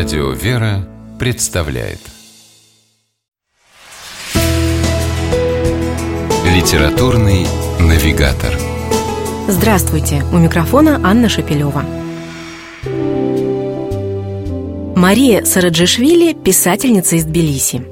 [0.00, 1.98] Радио «Вера» представляет
[6.46, 7.46] Литературный
[7.78, 8.56] навигатор
[9.46, 10.22] Здравствуйте!
[10.32, 11.84] У микрофона Анна Шапилева.
[14.96, 17.82] Мария Сараджишвили– писательница из Тбилиси.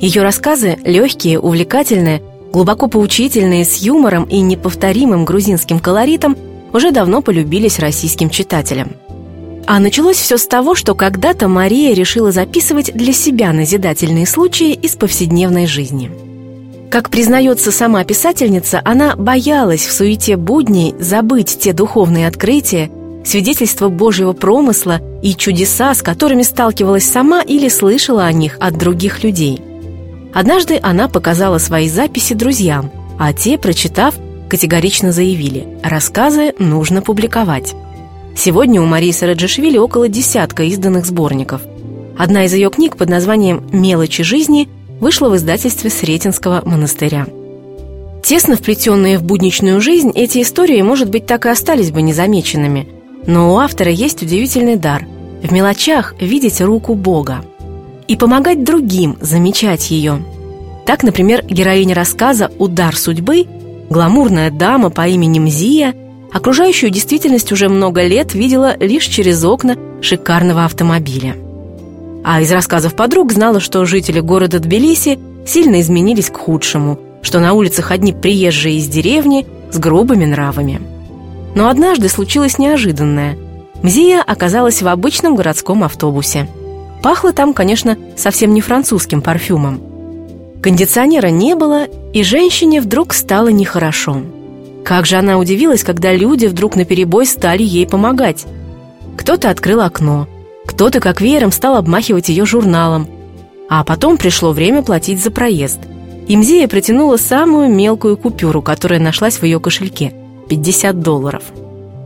[0.00, 2.20] Ее рассказы легкие, увлекательные,
[2.52, 6.36] глубоко поучительные, с юмором и неповторимым грузинским колоритом
[6.72, 8.96] уже давно полюбились российским читателям–
[9.66, 14.96] а началось все с того, что когда-то Мария решила записывать для себя назидательные случаи из
[14.96, 16.10] повседневной жизни.
[16.90, 22.90] Как признается сама писательница, она боялась в суете будней забыть те духовные открытия,
[23.24, 29.24] свидетельства Божьего промысла и чудеса, с которыми сталкивалась сама или слышала о них от других
[29.24, 29.60] людей.
[30.32, 34.14] Однажды она показала свои записи друзьям, а те, прочитав,
[34.48, 37.74] категорично заявили– рассказы нужно публиковать.
[38.36, 41.62] Сегодня у Марии Сараджишвили около десятка изданных сборников.
[42.18, 44.68] Одна из ее книг под названием «Мелочи жизни»
[45.00, 47.26] вышла в издательстве Сретенского монастыря.
[48.22, 52.88] Тесно вплетенные в будничную жизнь, эти истории, может быть, так и остались бы незамеченными.
[53.26, 55.06] Но у автора есть удивительный дар–
[55.44, 57.44] в мелочах видеть руку Бога
[58.08, 60.22] и помогать другим замечать ее.
[60.86, 63.46] Так, например, героиня рассказа «Удар судьбы»–
[63.90, 65.94] гламурная дама по имени Мзия–
[66.34, 71.36] окружающую действительность уже много лет видела лишь через окна шикарного автомобиля.
[72.24, 77.52] А из рассказов подруг знала, что жители города Тбилиси сильно изменились к худшему, что на
[77.52, 80.80] улицах одни приезжие из деревни с грубыми нравами.
[81.54, 83.38] Но однажды случилось неожиданное.
[83.82, 86.48] Мзия оказалась в обычном городском автобусе.
[87.00, 89.80] Пахло там, конечно, совсем не французским парфюмом.
[90.60, 94.22] Кондиционера не было, и женщине вдруг стало нехорошо–
[94.84, 98.44] как же она удивилась, когда люди вдруг наперебой стали ей помогать.
[99.16, 100.28] Кто-то открыл окно,
[100.66, 103.08] кто-то как веером стал обмахивать ее журналом.
[103.68, 105.80] А потом пришло время платить за проезд.
[106.28, 110.12] И Мзея протянула самую мелкую купюру, которая нашлась в ее кошельке–
[110.48, 111.42] 50 долларов.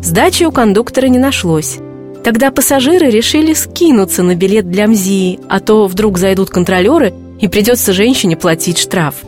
[0.00, 1.78] Сдачи у кондуктора не нашлось.
[2.24, 7.92] Тогда пассажиры решили скинуться на билет для Мзии, а то вдруг зайдут контролеры и придется
[7.92, 9.16] женщине платить штраф–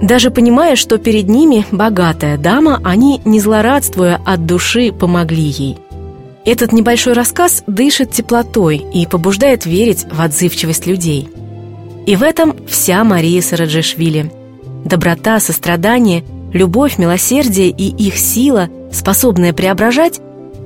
[0.00, 5.78] даже понимая, что перед ними богатая дама, они, не злорадствуя от души, помогли ей.
[6.44, 11.28] Этот небольшой рассказ дышит теплотой и побуждает верить в отзывчивость людей.
[12.06, 14.30] И в этом вся Мария Сараджишвили.
[14.84, 20.20] Доброта, сострадание, любовь, милосердие и их сила, способная преображать,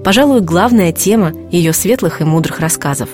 [0.05, 3.09] пожалуй, главная тема ее светлых и мудрых рассказов.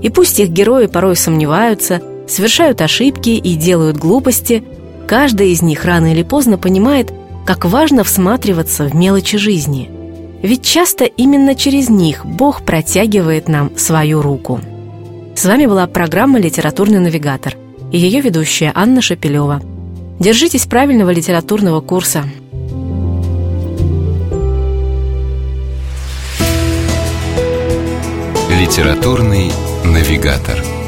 [0.00, 4.62] И пусть их герои порой сомневаются, совершают ошибки и делают глупости–
[5.06, 7.12] Каждый из них рано или поздно понимает,
[7.44, 9.90] как важно всматриваться в мелочи жизни.
[10.42, 14.60] Ведь часто именно через них Бог протягивает нам свою руку.
[15.34, 17.56] С вами была программа «Литературный навигатор»
[17.90, 19.60] и ее ведущая Анна Шапилева.
[20.18, 22.24] Держитесь правильного литературного курса.
[28.50, 29.50] «Литературный
[29.84, 30.81] навигатор»